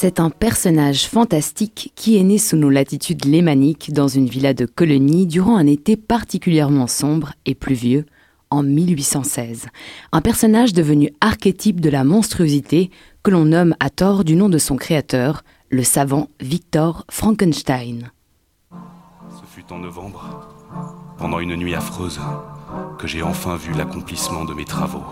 C'est 0.00 0.20
un 0.20 0.30
personnage 0.30 1.08
fantastique 1.08 1.90
qui 1.96 2.18
est 2.18 2.22
né 2.22 2.38
sous 2.38 2.56
nos 2.56 2.70
latitudes 2.70 3.24
lémaniques 3.24 3.92
dans 3.92 4.06
une 4.06 4.28
villa 4.28 4.54
de 4.54 4.64
colonie 4.64 5.26
durant 5.26 5.56
un 5.56 5.66
été 5.66 5.96
particulièrement 5.96 6.86
sombre 6.86 7.32
et 7.46 7.56
pluvieux 7.56 8.06
en 8.50 8.62
1816. 8.62 9.66
Un 10.12 10.20
personnage 10.20 10.72
devenu 10.72 11.10
archétype 11.20 11.80
de 11.80 11.90
la 11.90 12.04
monstruosité 12.04 12.92
que 13.24 13.32
l'on 13.32 13.46
nomme 13.46 13.74
à 13.80 13.90
tort 13.90 14.22
du 14.22 14.36
nom 14.36 14.48
de 14.48 14.58
son 14.58 14.76
créateur, 14.76 15.42
le 15.68 15.82
savant 15.82 16.28
Victor 16.38 17.04
Frankenstein. 17.10 18.12
Ce 19.30 19.52
fut 19.52 19.64
en 19.72 19.80
novembre, 19.80 20.48
pendant 21.18 21.40
une 21.40 21.56
nuit 21.56 21.74
affreuse, 21.74 22.20
que 23.00 23.08
j'ai 23.08 23.22
enfin 23.22 23.56
vu 23.56 23.72
l'accomplissement 23.72 24.44
de 24.44 24.54
mes 24.54 24.64
travaux. 24.64 25.02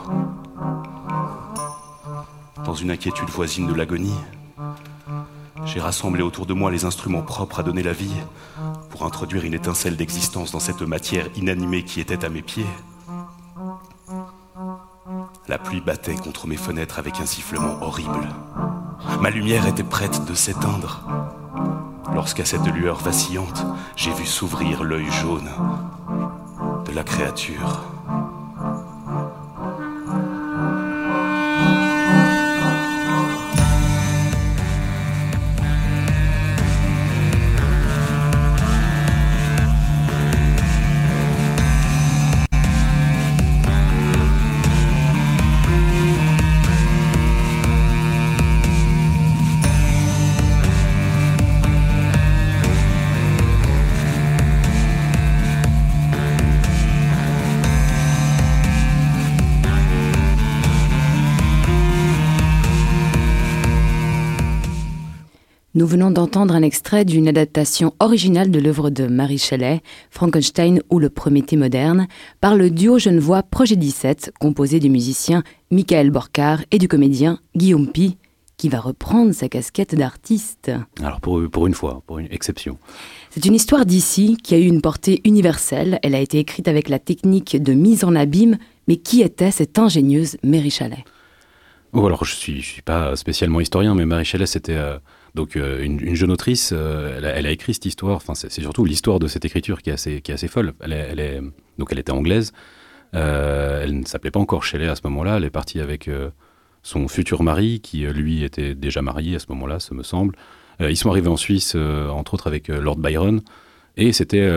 Dans 2.64 2.75
une 2.75 2.93
inquiétude 2.93 3.31
voisine 3.31 3.67
de 3.67 3.75
l'agonie, 3.75 4.14
j'ai 5.66 5.80
rassemblé 5.80 6.22
autour 6.22 6.46
de 6.46 6.54
moi 6.54 6.70
les 6.70 6.84
instruments 6.84 7.22
propres 7.22 7.61
à 7.61 7.62
donner 7.62 7.82
la 7.82 7.93
vie 7.93 8.14
pour 8.90 9.04
introduire 9.04 9.44
une 9.44 9.54
étincelle 9.54 9.96
d'existence 9.96 10.52
dans 10.52 10.61
cette 10.61 10.82
matière 10.82 11.26
inanimée 11.36 11.82
qui 11.82 12.00
était 12.00 12.25
à 12.25 12.29
mes 12.29 12.42
pieds. 12.42 12.66
La 15.48 15.58
pluie 15.58 15.80
battait 15.80 16.14
contre 16.14 16.46
mes 16.46 16.56
fenêtres 16.56 16.98
avec 16.98 17.20
un 17.20 17.26
sifflement 17.26 17.82
horrible. 17.82 18.29
Ma 19.20 19.30
lumière 19.30 19.66
était 19.66 19.84
prête 19.84 20.25
de 20.25 20.34
s'éteindre. 20.34 21.02
Lorsqu'à 22.14 22.44
cette 22.44 22.67
lueur 22.67 22.98
vacillante, 22.98 23.64
j'ai 23.96 24.12
vu 24.12 24.25
s'ouvrir 24.25 24.84
l'œil 24.84 25.11
jaune 25.11 25.48
de 26.86 26.92
la 26.92 27.04
créature. 27.04 27.96
Nous 65.77 65.87
venons 65.87 66.11
d'entendre 66.11 66.55
un 66.55 66.63
extrait 66.63 67.05
d'une 67.05 67.29
adaptation 67.29 67.93
originale 68.01 68.51
de 68.51 68.59
l'œuvre 68.59 68.89
de 68.89 69.07
Marie 69.07 69.37
Shelley, 69.37 69.83
Frankenstein 70.09 70.81
ou 70.89 70.99
le 70.99 71.11
Prométhée 71.11 71.59
moderne, 71.59 72.09
par 72.41 72.57
le 72.57 72.71
duo 72.71 72.99
genevois 72.99 73.43
Projet 73.43 73.77
17, 73.77 74.33
composé 74.41 74.81
du 74.81 74.89
musicien 74.89 75.43
Michael 75.71 76.11
Borcar 76.11 76.65
et 76.71 76.79
du 76.79 76.89
comédien 76.89 77.41
Guillaume 77.55 77.93
Pi, 77.93 78.17
qui 78.57 78.71
va 78.71 78.81
reprendre 78.81 79.35
sa 79.35 79.51
casquette 79.51 79.95
d'artiste. 79.95 80.71
Alors 81.03 81.21
pour, 81.21 81.47
pour 81.51 81.67
une 81.67 81.75
fois, 81.75 82.03
pour 82.07 82.21
une 82.21 82.29
exception. 82.33 82.79
C'est 83.29 83.45
une 83.45 83.55
histoire 83.55 83.85
d'ici 83.85 84.39
qui 84.43 84.55
a 84.55 84.59
eu 84.59 84.65
une 84.65 84.81
portée 84.81 85.21
universelle. 85.27 85.99
Elle 86.03 86.15
a 86.15 86.21
été 86.21 86.39
écrite 86.39 86.69
avec 86.69 86.89
la 86.89 86.99
technique 86.99 87.63
de 87.63 87.75
mise 87.75 88.03
en 88.03 88.15
abîme, 88.17 88.57
mais 88.89 88.97
qui 88.97 89.21
était 89.21 89.51
cette 89.51 89.79
ingénieuse 89.79 90.39
Mary 90.43 90.71
Shelley? 90.71 91.05
Oh, 91.93 92.07
alors 92.07 92.25
je 92.25 92.35
suis, 92.35 92.63
je 92.63 92.67
suis 92.67 92.83
pas 92.83 93.15
spécialement 93.15 93.61
historien, 93.61 93.95
mais 93.95 94.07
Marie 94.07 94.25
Shelley, 94.25 94.47
c'était 94.47 94.77
euh, 94.77 94.97
donc 95.37 95.55
euh, 95.55 95.84
une, 95.84 96.15
jeune 96.17 96.33
autrice. 96.33 96.70
euh, 96.73 97.20
elle, 97.36 97.47
a, 97.47 97.51
écrit 97.51 97.74
cette 97.74 97.85
histoire. 97.85 98.17
Enfin, 98.17 98.35
c'est 98.35 98.51
surtout 98.51 98.85
l'histoire 98.85 99.20
de 99.20 99.29
cette 99.29 99.45
écriture 99.45 99.83
qui 99.83 99.91
est 99.91 99.92
assez, 100.30 100.48
folle. 100.48 100.73
Elle 100.80 101.52
donc 101.79 101.89
elle 101.92 102.01
était 102.01 102.11
anglaise. 102.11 102.52
Euh, 103.14 103.85
elle 103.85 104.01
ne 104.01 104.05
s'appelait 104.05 104.33
pas 104.33 104.41
encore 104.41 104.64
Shelley 104.64 104.89
à 104.89 104.97
ce 104.97 105.02
moment-là. 105.05 105.36
Elle 105.36 105.45
est 105.45 105.51
partie 105.51 105.80
avec 105.80 106.11
son 106.83 107.07
futur 107.07 107.42
mari, 107.42 107.80
qui 107.80 107.98
lui 108.07 108.42
était 108.42 108.74
déjà 108.74 109.02
marié 109.02 109.36
à 109.36 109.39
ce 109.39 109.47
moment-là, 109.51 109.79
ça 109.79 109.95
me 109.95 110.02
semble. 110.02 110.35
Ils 110.80 110.97
sont 110.97 111.11
arrivés 111.11 111.29
en 111.29 111.36
Suisse, 111.36 111.74
entre 111.74 112.35
autres 112.35 112.47
avec 112.47 112.68
Lord 112.68 112.97
Byron. 112.97 113.42
Et 113.98 114.13
c'était 114.13 114.48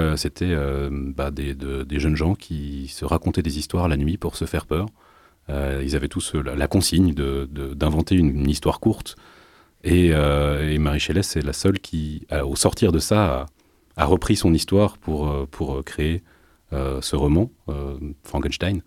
bah, 0.92 1.32
des, 1.32 1.56
de- 1.56 1.86
jeunes 2.00 2.16
gens 2.16 2.36
qui 2.36 2.88
se 2.88 3.04
racontaient 3.04 3.42
des 3.42 3.58
histoires 3.60 3.88
la 3.88 3.98
nuit 3.98 4.18
pour 4.18 4.36
se 4.38 4.46
faire 4.46 4.66
peur. 4.66 4.88
Ils 5.50 5.96
avaient 5.96 6.08
tous 6.10 6.36
la, 6.36 6.68
consigne 6.68 7.14
de- 7.14 7.50
de- 7.52 7.74
d'inventer 7.74 8.16
une, 8.16 8.30
une 8.30 8.50
histoire 8.50 8.80
courte. 8.80 9.16
Et, 9.84 10.10
euh, 10.14 10.70
et 10.72 10.78
Marie 10.78 11.00
Shelley, 11.00 11.24
c'est 11.24 11.42
la 11.42 11.54
seule 11.54 11.80
qui, 11.80 12.26
a- 12.30 12.46
au 12.46 12.56
sortir 12.56 12.92
de 12.92 13.00
ça, 13.00 13.46
a, 13.96 14.06
repris 14.06 14.36
son 14.36 14.54
histoire 14.54 14.98
pour, 14.98 15.30
euh, 15.30 15.46
pour 15.50 15.76
euh, 15.78 15.82
créer 15.84 16.24
euh, 16.74 17.02
ce 17.02 17.16
roman, 17.16 17.52
euh, 17.70 17.98
Frankenstein. 18.24 18.82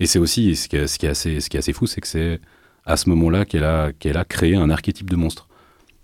Et 0.00 0.06
c'est 0.06 0.18
aussi, 0.18 0.56
ce 0.56 0.68
qui 0.68 0.76
est, 0.76 1.08
assez, 1.08 1.40
ce 1.40 1.48
qui 1.50 1.56
est 1.56 1.60
assez 1.60 1.72
fou, 1.72 1.86
c'est 1.86 2.00
que 2.00 2.08
c'est 2.08 2.40
à 2.84 2.96
ce 2.96 3.08
moment-là 3.10 3.44
qu'elle 3.44 3.64
a, 3.64 3.92
qu'elle 3.92 4.16
a 4.16 4.24
créé 4.24 4.56
un 4.56 4.70
archétype 4.70 5.08
de 5.08 5.16
monstre. 5.16 5.48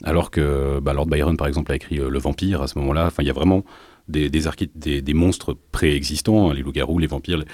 Alors 0.04 0.30
que 0.30 0.78
bah, 0.80 0.92
Lord 0.92 1.06
Byron, 1.06 1.36
par 1.36 1.48
exemple, 1.48 1.72
a 1.72 1.76
écrit 1.76 1.98
euh, 1.98 2.08
Le 2.08 2.18
Vampire 2.18 2.62
à 2.62 2.68
ce 2.68 2.78
moment-là. 2.78 3.06
Enfin, 3.06 3.22
il 3.22 3.26
y 3.26 3.30
a 3.30 3.34
vraiment 3.34 3.64
des, 4.08 4.30
des, 4.30 5.14
monstres 5.14 5.56
préexistants, 5.72 6.50
hein, 6.50 6.54
les 6.54 6.62
loups-garous, 6.62 6.98
les 6.98 7.06
vampires, 7.08 7.38
les, 7.38 7.44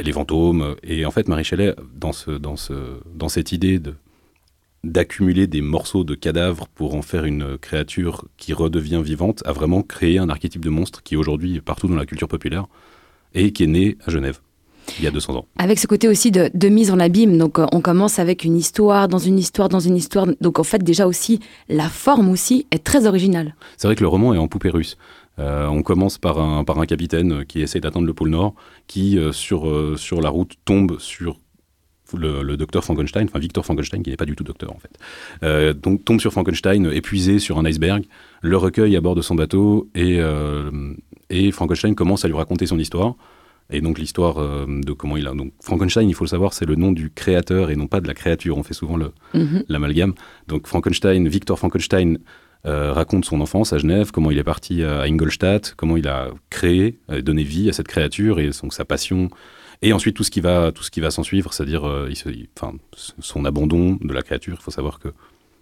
les 0.00 0.12
fantômes. 0.12 0.76
Et 0.82 1.04
en 1.04 1.10
fait, 1.10 1.28
Marie 1.28 1.44
Shelley, 1.44 1.74
dans, 1.94 2.12
ce, 2.12 2.30
dans, 2.30 2.56
ce, 2.56 3.00
dans 3.14 3.28
cette 3.28 3.52
idée 3.52 3.78
de 3.78 3.94
d'accumuler 4.84 5.46
des 5.46 5.60
morceaux 5.60 6.04
de 6.04 6.14
cadavres 6.14 6.68
pour 6.68 6.94
en 6.94 7.02
faire 7.02 7.24
une 7.24 7.58
créature 7.58 8.24
qui 8.36 8.52
redevient 8.52 9.02
vivante, 9.02 9.42
a 9.44 9.52
vraiment 9.52 9.82
créé 9.82 10.18
un 10.18 10.28
archétype 10.28 10.64
de 10.64 10.70
monstre 10.70 11.02
qui 11.02 11.14
est 11.14 11.16
aujourd'hui 11.16 11.60
partout 11.60 11.88
dans 11.88 11.96
la 11.96 12.06
culture 12.06 12.28
populaire 12.28 12.66
et 13.34 13.52
qui 13.52 13.64
est 13.64 13.68
né 13.68 13.96
à 14.06 14.10
Genève 14.10 14.40
il 14.98 15.04
y 15.04 15.06
a 15.06 15.10
200 15.10 15.34
ans. 15.34 15.46
Avec 15.58 15.78
ce 15.78 15.86
côté 15.86 16.08
aussi 16.08 16.30
de, 16.30 16.50
de 16.52 16.68
mise 16.68 16.90
en 16.90 17.00
abîme, 17.00 17.38
donc 17.38 17.58
euh, 17.58 17.66
on 17.72 17.80
commence 17.80 18.18
avec 18.18 18.44
une 18.44 18.56
histoire 18.56 19.08
dans 19.08 19.18
une 19.18 19.38
histoire 19.38 19.68
dans 19.68 19.80
une 19.80 19.96
histoire. 19.96 20.26
Donc 20.40 20.58
en 20.58 20.64
fait 20.64 20.82
déjà 20.82 21.06
aussi 21.06 21.40
la 21.68 21.88
forme 21.88 22.28
aussi 22.28 22.66
est 22.70 22.84
très 22.84 23.06
originale. 23.06 23.54
C'est 23.76 23.88
vrai 23.88 23.96
que 23.96 24.02
le 24.02 24.08
roman 24.08 24.34
est 24.34 24.38
en 24.38 24.48
poupée 24.48 24.70
russe. 24.70 24.96
Euh, 25.38 25.66
on 25.66 25.82
commence 25.82 26.18
par 26.18 26.38
un, 26.38 26.64
par 26.64 26.78
un 26.78 26.86
capitaine 26.86 27.44
qui 27.44 27.60
essaie 27.60 27.80
d'atteindre 27.80 28.06
le 28.06 28.14
pôle 28.14 28.30
Nord, 28.30 28.54
qui 28.86 29.18
euh, 29.18 29.32
sur, 29.32 29.98
sur 29.98 30.20
la 30.20 30.28
route 30.28 30.52
tombe 30.64 30.98
sur 31.00 31.40
le, 32.16 32.42
le 32.42 32.56
docteur 32.56 32.84
Frankenstein, 32.84 33.26
enfin 33.28 33.38
Victor 33.38 33.64
Frankenstein, 33.64 34.02
qui 34.02 34.10
n'est 34.10 34.16
pas 34.16 34.26
du 34.26 34.36
tout 34.36 34.44
docteur 34.44 34.70
en 34.72 34.78
fait. 34.78 34.90
Euh, 35.42 35.72
donc 35.72 36.04
tombe 36.04 36.20
sur 36.20 36.32
Frankenstein 36.32 36.90
épuisé 36.92 37.38
sur 37.38 37.58
un 37.58 37.64
iceberg, 37.64 38.04
le 38.42 38.56
recueille 38.56 38.96
à 38.96 39.00
bord 39.00 39.14
de 39.14 39.22
son 39.22 39.34
bateau 39.34 39.88
et, 39.94 40.18
euh, 40.20 40.70
et 41.30 41.50
Frankenstein 41.50 41.94
commence 41.94 42.24
à 42.24 42.28
lui 42.28 42.36
raconter 42.36 42.66
son 42.66 42.78
histoire. 42.78 43.14
Et 43.70 43.80
donc 43.80 43.98
l'histoire 43.98 44.36
euh, 44.38 44.66
de 44.68 44.92
comment 44.92 45.16
il 45.16 45.26
a... 45.26 45.32
Donc 45.32 45.52
Frankenstein, 45.62 46.06
il 46.06 46.14
faut 46.14 46.24
le 46.24 46.28
savoir, 46.28 46.52
c'est 46.52 46.66
le 46.66 46.74
nom 46.74 46.92
du 46.92 47.10
créateur 47.10 47.70
et 47.70 47.76
non 47.76 47.86
pas 47.86 48.02
de 48.02 48.06
la 48.06 48.12
créature. 48.14 48.58
On 48.58 48.62
fait 48.62 48.74
souvent 48.74 48.98
le, 48.98 49.12
Mhm. 49.32 49.64
l'amalgame. 49.68 50.12
Donc 50.46 50.66
Frankenstein, 50.66 51.26
Victor 51.26 51.58
Frankenstein 51.58 52.18
raconte 52.66 53.26
son 53.26 53.42
enfance 53.42 53.74
à 53.74 53.78
Genève, 53.78 54.10
comment 54.10 54.30
il 54.30 54.38
est 54.38 54.44
parti 54.44 54.82
à 54.82 55.02
Ingolstadt, 55.02 55.74
comment 55.76 55.98
il 55.98 56.08
a 56.08 56.30
créé, 56.48 56.98
donné 57.22 57.42
vie 57.42 57.68
à 57.68 57.74
cette 57.74 57.88
créature 57.88 58.40
et 58.40 58.48
donc 58.62 58.72
sa 58.72 58.86
passion. 58.86 59.28
Et 59.84 59.92
ensuite 59.92 60.16
tout 60.16 60.24
ce 60.24 60.30
qui 60.30 60.40
va, 60.40 60.72
tout 60.72 60.82
ce 60.82 60.90
qui 60.90 61.00
va 61.00 61.10
s'en 61.10 61.22
suivre, 61.22 61.52
c'est-à-dire 61.52 61.86
euh, 61.86 62.10
son 63.18 63.44
abandon 63.44 63.98
de 64.00 64.14
la 64.14 64.22
créature. 64.22 64.56
Il 64.58 64.62
faut 64.62 64.70
savoir 64.70 64.98
que 64.98 65.08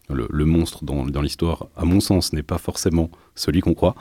le, 0.08 0.44
monstre 0.44 0.84
dans, 0.84 1.04
dans 1.04 1.22
l'histoire, 1.22 1.66
à 1.76 1.84
mon 1.84 1.98
sens, 1.98 2.32
n'est 2.32 2.44
pas 2.44 2.58
forcément 2.58 3.10
celui 3.34 3.62
qu'on 3.62 3.74
croit. 3.74 3.96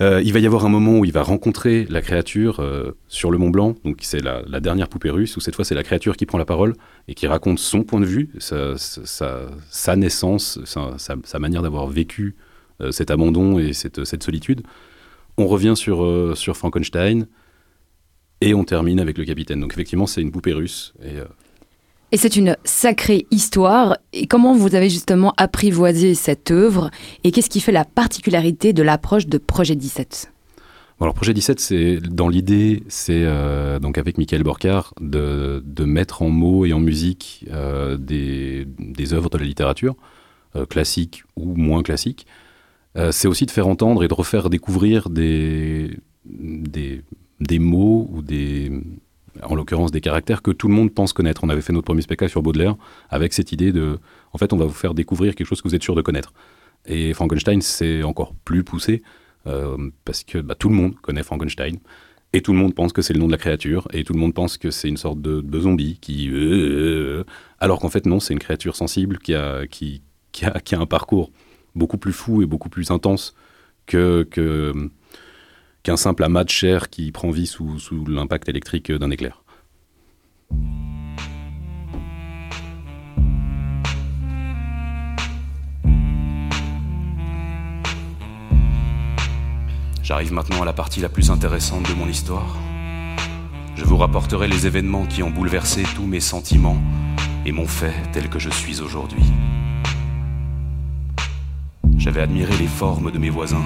Euh, 0.00 0.20
il 0.24 0.32
va 0.32 0.40
y 0.40 0.46
avoir 0.46 0.66
un 0.66 0.68
moment 0.68 0.98
où 0.98 1.04
il 1.04 1.12
va 1.12 1.22
rencontrer 1.22 1.86
la 1.88 2.02
créature 2.02 2.58
euh, 2.58 2.96
sur 3.06 3.30
le 3.30 3.38
Mont 3.38 3.50
Blanc, 3.50 3.76
donc 3.84 3.98
c'est 4.00 4.20
la, 4.20 4.42
la 4.48 4.58
dernière 4.58 4.88
poupée 4.88 5.10
russe, 5.10 5.36
où 5.36 5.40
cette 5.40 5.54
fois 5.54 5.64
c'est 5.64 5.76
la 5.76 5.84
créature 5.84 6.16
qui 6.16 6.26
prend 6.26 6.38
la 6.38 6.44
parole 6.44 6.74
et 7.06 7.14
qui 7.14 7.28
raconte 7.28 7.60
son 7.60 7.84
point 7.84 8.00
de 8.00 8.06
vue, 8.06 8.30
sa, 8.38 8.76
sa, 8.76 9.42
sa 9.70 9.94
naissance, 9.94 10.58
sa, 10.64 11.38
manière 11.38 11.62
d'avoir 11.62 11.86
vécu 11.86 12.34
cet 12.90 13.12
abandon 13.12 13.60
et 13.60 13.74
cette, 13.74 14.04
cette 14.04 14.24
solitude. 14.24 14.62
On 15.36 15.46
revient 15.46 15.74
sur, 15.76 16.36
sur 16.36 16.56
Frankenstein 16.56 17.28
et 18.44 18.54
on 18.54 18.64
termine 18.64 19.00
avec 19.00 19.18
le 19.18 19.24
capitaine. 19.24 19.60
Donc 19.60 19.72
effectivement 19.72 20.06
c'est 20.06 20.20
une 20.20 20.30
poupée 20.30 20.52
russe. 20.52 20.94
Et, 21.02 21.18
euh, 21.18 21.24
Et 22.12 22.16
c'est 22.16 22.36
une 22.36 22.56
sacrée 22.64 23.26
histoire. 23.30 23.96
Et 24.12 24.26
comment 24.26 24.54
vous 24.54 24.74
avez 24.74 24.90
justement 24.90 25.32
apprivoisé 25.36 26.14
cette 26.14 26.50
œuvre 26.50 26.90
Et 27.24 27.32
qu'est-ce 27.32 27.50
qui 27.50 27.60
fait 27.60 27.72
la 27.72 27.84
particularité 27.84 28.72
de 28.72 28.82
l'approche 28.82 29.26
de 29.26 29.38
Projet 29.38 29.76
17 29.76 30.30
Bon, 31.00 31.06
alors 31.06 31.14
projet 31.14 31.34
17, 31.34 31.58
c'est 31.58 31.96
dans 31.96 32.28
l'idée, 32.28 32.84
c'est 32.86 33.24
euh, 33.24 33.80
donc 33.80 33.98
avec 33.98 34.16
Michael 34.16 34.44
Borcar 34.44 34.94
de, 35.00 35.60
de 35.66 35.84
mettre 35.84 36.22
en 36.22 36.30
mots 36.30 36.66
et 36.66 36.72
en 36.72 36.78
musique 36.78 37.46
euh, 37.50 37.96
des, 37.96 38.68
des 38.78 39.12
œuvres 39.12 39.28
de 39.28 39.38
la 39.38 39.44
littérature 39.44 39.96
euh, 40.54 40.66
classiques 40.66 41.24
ou 41.34 41.56
moins 41.56 41.82
classiques. 41.82 42.28
Euh, 42.96 43.10
c'est 43.10 43.26
aussi 43.26 43.44
de 43.44 43.50
faire 43.50 43.66
entendre 43.66 44.04
et 44.04 44.08
de 44.08 44.14
refaire 44.14 44.50
découvrir 44.50 45.10
des, 45.10 45.98
des, 46.24 47.02
des 47.46 47.58
mots 47.58 48.08
ou 48.12 48.22
des, 48.22 48.72
en 49.42 49.54
l'occurrence 49.54 49.90
des 49.90 50.00
caractères 50.00 50.42
que 50.42 50.50
tout 50.50 50.68
le 50.68 50.74
monde 50.74 50.92
pense 50.92 51.12
connaître. 51.12 51.44
On 51.44 51.48
avait 51.48 51.60
fait 51.60 51.72
notre 51.72 51.86
premier 51.86 52.02
spectacle 52.02 52.30
sur 52.30 52.42
Baudelaire 52.42 52.76
avec 53.10 53.32
cette 53.32 53.52
idée 53.52 53.72
de, 53.72 53.98
en 54.32 54.38
fait, 54.38 54.52
on 54.52 54.56
va 54.56 54.66
vous 54.66 54.72
faire 54.72 54.94
découvrir 54.94 55.34
quelque 55.34 55.46
chose 55.46 55.62
que 55.62 55.68
vous 55.68 55.74
êtes 55.74 55.82
sûr 55.82 55.94
de 55.94 56.02
connaître. 56.02 56.32
Et 56.86 57.14
Frankenstein, 57.14 57.60
c'est 57.60 58.02
encore 58.02 58.34
plus 58.44 58.64
poussé 58.64 59.02
parce 60.04 60.24
que 60.24 60.38
bah, 60.38 60.54
tout 60.54 60.70
le 60.70 60.74
monde 60.74 60.94
connaît 61.00 61.22
Frankenstein. 61.22 61.78
Et 62.32 62.40
tout 62.40 62.52
le 62.52 62.58
monde 62.58 62.74
pense 62.74 62.92
que 62.92 63.00
c'est 63.00 63.12
le 63.12 63.20
nom 63.20 63.26
de 63.26 63.32
la 63.32 63.38
créature, 63.38 63.86
et 63.92 64.02
tout 64.02 64.12
le 64.12 64.18
monde 64.18 64.34
pense 64.34 64.58
que 64.58 64.72
c'est 64.72 64.88
une 64.88 64.96
sorte 64.96 65.22
de, 65.22 65.60
zombie 65.60 65.98
qui... 66.00 66.28
alors 67.60 67.78
qu'en 67.78 67.88
fait 67.88 68.06
non, 68.06 68.18
c'est 68.18 68.32
une 68.32 68.40
créature 68.40 68.74
sensible 68.74 69.18
qui 69.18 69.34
a, 69.34 69.68
qui, 69.68 70.02
a, 70.42 70.58
qui 70.58 70.74
a 70.74 70.80
un 70.80 70.86
parcours 70.86 71.30
beaucoup 71.76 71.96
plus 71.96 72.12
fou 72.12 72.42
et 72.42 72.46
beaucoup 72.46 72.68
plus 72.68 72.90
intense 72.90 73.36
que, 73.86 74.26
qu'un 75.84 75.96
simple 75.96 76.24
amas 76.24 76.44
de 76.44 76.50
chair 76.50 76.88
qui 76.88 77.12
prend 77.12 77.30
vie 77.30 77.46
sous, 77.46 77.78
sous 77.78 78.06
l'impact 78.06 78.48
électrique 78.48 78.90
d'un 78.90 79.10
éclair. 79.10 79.42
J'arrive 90.02 90.32
maintenant 90.32 90.62
à 90.62 90.64
la 90.64 90.72
partie 90.72 91.00
la 91.00 91.08
plus 91.08 91.30
intéressante 91.30 91.88
de 91.88 91.94
mon 91.94 92.08
histoire. 92.08 92.56
Je 93.76 93.84
vous 93.84 93.96
rapporterai 93.96 94.48
les 94.48 94.66
événements 94.66 95.06
qui 95.06 95.22
ont 95.22 95.30
bouleversé 95.30 95.82
tous 95.94 96.06
mes 96.06 96.20
sentiments 96.20 96.82
et 97.44 97.52
m'ont 97.52 97.66
fait 97.66 97.94
tel 98.12 98.28
que 98.28 98.38
je 98.38 98.50
suis 98.50 98.80
aujourd'hui. 98.80 99.22
J'avais 102.04 102.20
admiré 102.20 102.54
les 102.58 102.66
formes 102.66 103.10
de 103.10 103.16
mes 103.16 103.30
voisins, 103.30 103.64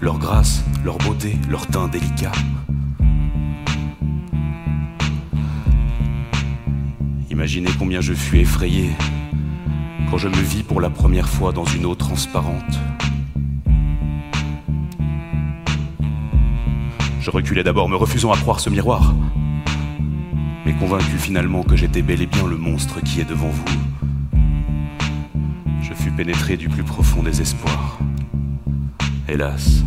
leur 0.00 0.18
grâce, 0.18 0.64
leur 0.84 0.98
beauté, 0.98 1.36
leur 1.48 1.68
teint 1.68 1.86
délicat. 1.86 2.32
Imaginez 7.30 7.70
combien 7.78 8.00
je 8.00 8.12
fus 8.12 8.40
effrayé 8.40 8.90
quand 10.10 10.18
je 10.18 10.26
me 10.26 10.34
vis 10.34 10.64
pour 10.64 10.80
la 10.80 10.90
première 10.90 11.28
fois 11.28 11.52
dans 11.52 11.64
une 11.64 11.86
eau 11.86 11.94
transparente. 11.94 12.76
Je 17.20 17.30
reculais 17.30 17.62
d'abord, 17.62 17.88
me 17.88 17.94
refusant 17.94 18.32
à 18.32 18.36
croire 18.36 18.58
ce 18.58 18.68
miroir, 18.68 19.14
mais 20.64 20.72
convaincu 20.72 21.18
finalement 21.18 21.62
que 21.62 21.76
j'étais 21.76 22.02
bel 22.02 22.20
et 22.20 22.26
bien 22.26 22.48
le 22.48 22.56
monstre 22.56 23.00
qui 23.00 23.20
est 23.20 23.28
devant 23.28 23.50
vous 23.50 23.64
pénétré 26.16 26.56
du 26.56 26.68
plus 26.68 26.82
profond 26.82 27.22
des 27.22 27.42
espoirs. 27.42 27.98
Hélas, 29.28 29.82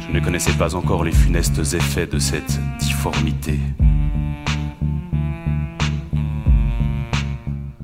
je 0.00 0.10
ne 0.10 0.24
connaissais 0.24 0.52
pas 0.52 0.74
encore 0.74 1.04
les 1.04 1.12
funestes 1.12 1.74
effets 1.74 2.06
de 2.06 2.18
cette 2.18 2.58
difformité. 2.78 3.58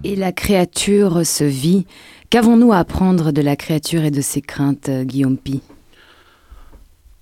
Et 0.04 0.16
la 0.16 0.32
créature 0.32 1.26
se 1.26 1.44
vit. 1.44 1.86
Qu'avons-nous 2.30 2.72
à 2.72 2.78
apprendre 2.78 3.30
de 3.30 3.42
la 3.42 3.56
créature 3.56 4.04
et 4.04 4.10
de 4.10 4.22
ses 4.22 4.40
craintes, 4.40 4.88
Guillaume 4.88 5.36
Pi? 5.36 5.60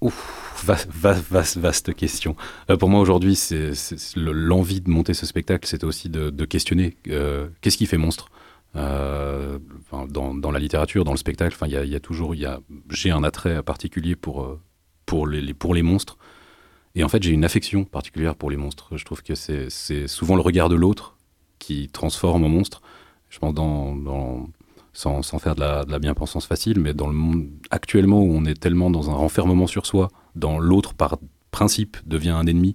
Ouf, 0.01 0.62
vaste, 0.65 1.59
vaste, 1.59 1.95
question. 1.95 2.37
Euh, 2.71 2.77
pour 2.77 2.89
moi 2.89 3.01
aujourd'hui, 3.01 3.35
c'est 3.35 3.73
l'envie 4.15 4.81
de 4.81 4.89
monter 4.89 5.15
ce 5.15 5.27
spectacle, 5.27 5.67
c'était 5.67 5.85
aussi 5.85 6.09
de, 6.09 6.45
questionner 6.45 6.97
euh, 7.09 7.49
qu'est-ce 7.61 7.77
qui 7.77 7.87
fait 7.87 7.99
monstre? 7.99 8.31
Euh, 8.76 9.58
dans, 10.08 10.50
la 10.50 10.58
littérature, 10.58 11.05
dans 11.05 11.12
le 11.12 11.19
spectacle, 11.19 11.56
il 11.67 11.72
y, 11.72 11.96
a 11.96 12.00
toujours, 12.00 12.34
j'ai 12.90 13.11
un 13.11 13.25
attrait 13.25 13.62
particulier 13.62 14.17
pour, 14.17 14.43
euh, 14.43 14.61
pour, 15.06 15.26
les, 15.26 15.82
monstres. 15.82 16.19
Et 16.94 17.05
en 17.05 17.08
fait, 17.08 17.22
j'ai 17.22 17.32
une 17.32 17.44
affection 17.44 17.84
particulière 17.84 18.37
pour 18.37 18.50
les 18.50 18.56
monstres. 18.56 18.96
Je 18.96 19.05
trouve 19.05 19.22
que 19.22 19.34
c'est 19.34 20.06
souvent 20.06 20.37
le 20.37 20.43
regard 20.43 20.69
de 20.69 20.76
l'autre 20.76 21.17
qui 21.58 21.88
transforme 21.88 22.44
en 22.44 22.49
monstre. 22.49 22.81
Je 23.28 23.38
pense 23.38 23.55
sans, 24.93 25.38
faire 25.38 25.55
de 25.55 25.61
la, 25.61 25.84
de 25.84 25.93
la 25.93 25.99
bien-pensance 25.99 26.46
facile, 26.46 26.81
mais 26.81 26.94
dans 26.94 27.06
le 27.06 27.12
monde 27.12 27.49
actuellement 27.70 28.20
où 28.20 28.32
on 28.32 28.44
est 28.44 28.58
tellement 28.61 28.90
dans 28.90 29.11
un 29.11 29.14
renfermement 29.14 29.66
sur 29.66 29.87
soi, 29.87 30.08
dans 30.34 30.58
l'autre 30.58 30.94
par 30.94 31.19
principe 31.50 31.96
devient 32.06 32.31
un 32.31 32.46
ennemi, 32.46 32.75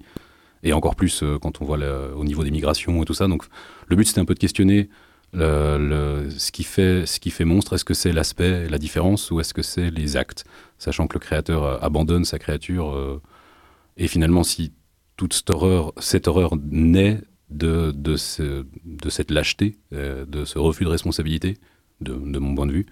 et 0.63 0.73
encore 0.73 0.95
plus 0.95 1.23
euh, 1.23 1.37
quand 1.39 1.61
on 1.61 1.65
voit 1.65 1.77
au 2.15 2.23
niveau 2.23 2.43
des 2.43 2.51
migrations 2.51 3.01
et 3.01 3.05
tout 3.05 3.13
ça. 3.13 3.27
Donc 3.27 3.45
le 3.87 3.95
but 3.95 4.07
c'était 4.07 4.19
un 4.19 4.25
peu 4.25 4.33
de 4.33 4.39
questionner 4.39 4.89
ce, 5.39 6.51
qui 6.51 6.63
fait, 6.63 7.05
ce 7.05 7.19
qui 7.19 7.31
fait 7.31 7.45
monstre, 7.45 7.73
est-ce 7.73 7.85
que 7.85 7.93
c'est 7.93 8.13
l'aspect, 8.13 8.67
la 8.69 8.77
différence, 8.77 9.31
ou 9.31 9.39
est-ce 9.39 9.53
que 9.53 9.61
c'est 9.61 9.89
les 9.91 10.17
actes 10.17 10.45
Sachant 10.77 11.07
que 11.07 11.15
le 11.15 11.19
créateur 11.19 11.63
euh, 11.63 11.77
abandonne 11.81 12.25
sa 12.25 12.39
créature, 12.39 12.91
euh, 12.91 13.21
et 13.97 14.07
finalement, 14.07 14.43
si 14.43 14.73
toute 15.17 15.33
cette 15.33 15.49
horreur, 15.49 15.93
cette 15.97 16.27
horreur 16.27 16.55
naît 16.69 17.21
de, 17.49 17.91
de, 17.95 18.17
de 18.85 19.09
cette 19.09 19.31
lâcheté, 19.31 19.77
euh, 19.93 20.25
de 20.25 20.45
ce 20.45 20.59
refus 20.59 20.83
de 20.83 20.89
responsabilité, 20.89 21.57
de, 22.01 22.13
de, 22.13 22.39
mon 22.39 22.55
point 22.55 22.65
de 22.65 22.73
vue. 22.73 22.85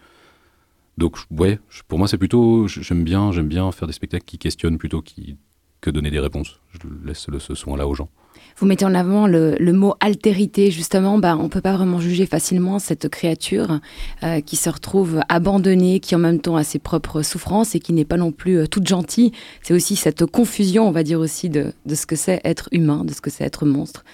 Donc, 0.97 1.17
ouais, 1.31 1.59
pour 1.87 1.99
moi, 1.99 2.07
c'est 2.07 2.17
plutôt, 2.17 2.67
j'aime 2.67 3.03
bien, 3.03 3.31
j'aime 3.31 3.47
bien 3.47 3.71
faire 3.71 3.87
des 3.87 3.93
spectacles 3.93 4.25
qui 4.25 4.37
questionnent 4.37 4.77
plutôt 4.77 5.01
qui, 5.01 5.37
que 5.83 5.89
donner 5.89 6.09
des 6.09 6.19
réponses. 6.19 6.59
Je 6.71 6.79
laisse 7.05 7.27
le, 7.27 7.39
ce 7.39 7.53
soin-là 7.53 7.87
aux 7.87 7.93
gens. 7.93 8.09
Vous 8.57 8.65
mettez 8.65 8.85
en 8.85 8.95
avant 8.95 9.27
le, 9.27 9.57
mot 9.73 9.95
altérité, 9.99 10.71
justement. 10.71 11.19
Bah, 11.19 11.35
on 11.37 11.43
ne 11.43 11.47
peut 11.49 11.61
pas 11.61 11.73
vraiment 11.73 11.99
juger 11.99 12.25
facilement 12.25 12.79
cette 12.79 13.09
créature 13.09 13.79
euh, 14.23 14.41
qui 14.41 14.55
se 14.55 14.69
retrouve 14.69 15.21
abandonnée, 15.27 15.99
qui 15.99 16.15
en 16.15 16.19
même 16.19 16.39
temps 16.39 16.55
a 16.55 16.63
ses 16.63 16.79
propres 16.79 17.21
souffrances 17.21 17.75
et 17.75 17.79
qui 17.79 17.93
n'est 17.93 18.05
pas 18.05 18.17
non 18.17 18.31
plus 18.31 18.59
euh, 18.59 18.67
toute 18.67 18.87
gentille. 18.87 19.31
C'est 19.61 19.73
aussi 19.73 19.95
cette 19.95 20.25
confusion, 20.25 20.87
on 20.87 20.91
va 20.91 21.03
dire 21.03 21.19
aussi, 21.19 21.49
de, 21.49 21.73
ce 21.93 22.05
que 22.05 22.15
c'est 22.15 22.39
être 22.45 22.69
humain, 22.71 23.03
de 23.03 23.13
ce 23.13 23.21
que 23.21 23.29
c'est 23.29 23.43
être 23.43 23.65
monstre, 23.65 24.05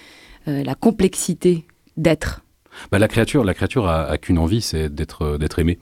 euh, 0.48 0.64
la 0.64 0.74
complexité 0.74 1.64
d'être. 1.96 2.42
Bah, 2.90 2.98
la 2.98 3.08
créature, 3.08 3.44
la 3.44 3.54
créature 3.54 3.86
a, 3.88 4.18
qu'une 4.18 4.38
envie, 4.38 4.62
c'est 4.62 4.92
d'être 4.92 5.38
d'être 5.38 5.58
aimée. 5.58 5.78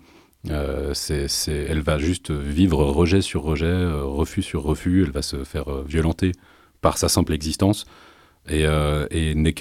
C'est, 0.94 1.26
elle 1.50 1.80
va 1.80 1.98
juste 1.98 2.30
vivre 2.30 2.84
rejet 2.84 3.20
sur 3.20 3.42
rejet, 3.42 3.84
refus 3.86 4.42
sur 4.42 4.62
refus. 4.62 5.04
Elle 5.04 5.12
va 5.12 5.22
se 5.22 5.44
faire 5.44 5.82
violenter 5.82 6.32
par 6.80 6.98
sa 6.98 7.08
simple 7.08 7.32
existence. 7.32 7.84
Et, 8.48 8.64
euh, 8.64 9.06
n'est 9.34 9.54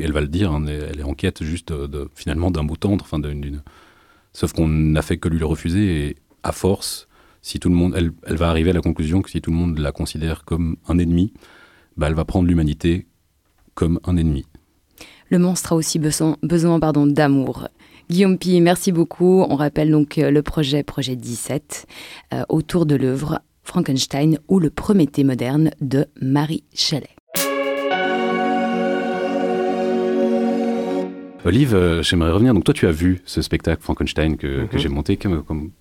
elle 0.00 0.12
va 0.12 0.20
le 0.20 0.28
dire, 0.28 0.52
hein, 0.52 0.64
elle 0.66 1.00
est 1.00 1.04
en 1.04 1.14
quête 1.14 1.42
juste 1.42 1.72
de, 1.72 2.08
finalement 2.14 2.50
d'un 2.50 2.62
mot 2.62 2.76
tendre, 2.76 3.06
sauf 4.32 4.52
qu'on 4.52 4.68
n'a 4.68 5.02
fait 5.02 5.18
que 5.18 5.28
lui 5.28 5.38
le 5.38 5.46
refuser. 5.46 6.08
Et 6.08 6.16
à 6.42 6.52
force, 6.52 7.08
si 7.42 7.60
tout 7.60 7.68
le 7.68 7.74
monde, 7.74 7.94
elle, 7.96 8.12
elle, 8.26 8.36
va 8.36 8.48
arriver 8.48 8.70
à 8.70 8.72
la 8.72 8.80
conclusion 8.80 9.20
que 9.20 9.30
si 9.30 9.40
tout 9.40 9.50
le 9.50 9.56
monde 9.56 9.78
la 9.78 9.92
considère 9.92 10.44
comme 10.44 10.76
un 10.88 10.98
ennemi, 10.98 11.32
bah, 11.96 12.08
elle 12.08 12.14
va 12.14 12.24
prendre 12.24 12.48
l'humanité 12.48 13.06
comme 13.74 14.00
un 14.04 14.16
ennemi. 14.16 14.46
Le 15.28 15.38
monstre 15.38 15.72
a 15.72 15.76
aussi 15.76 15.98
besoin, 15.98 16.36
besoin 16.42 16.80
pardon, 16.80 17.06
d'amour. 17.06 17.68
Guillaume 18.08 18.38
Pi, 18.38 18.60
merci 18.60 18.92
beaucoup. 18.92 19.44
On 19.48 19.56
rappelle 19.56 19.90
donc 19.90 20.18
euh, 20.18 20.30
le 20.30 20.42
projet, 20.42 20.84
projet 20.84 21.16
17, 21.16 21.86
euh, 22.34 22.42
autour 22.48 22.86
de 22.86 22.94
l'œuvre 22.94 23.40
Frankenstein 23.64 24.38
ou 24.46 24.60
le 24.60 24.70
Prométhée 24.70 25.24
moderne 25.24 25.70
de 25.80 26.06
Marie 26.20 26.62
Chalet. 26.72 27.10
Olive, 31.44 31.74
euh, 31.74 32.02
j'aimerais 32.02 32.30
revenir. 32.30 32.54
Donc 32.54 32.62
toi, 32.62 32.74
tu 32.74 32.86
as 32.86 32.92
vu 32.92 33.22
ce 33.24 33.42
spectacle 33.42 33.82
Frankenstein 33.82 34.36
que, 34.36 34.62
mhm. 34.62 34.68
j'ai 34.74 34.88
monté, 34.88 35.16
comme, 35.16 35.72